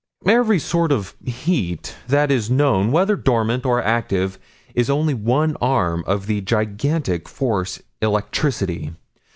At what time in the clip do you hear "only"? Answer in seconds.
4.89-5.13